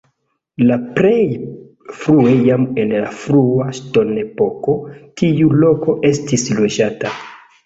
La 0.69 0.75
plej 0.93 1.19
frue 2.03 2.31
jam 2.47 2.65
en 2.85 2.93
la 3.03 3.11
frua 3.19 3.67
ŝtonepoko 3.81 4.75
tiu 5.23 5.53
loko 5.67 5.97
estis 6.11 6.49
loĝata. 6.63 7.15